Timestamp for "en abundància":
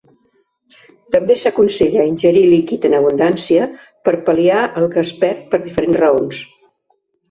2.91-3.71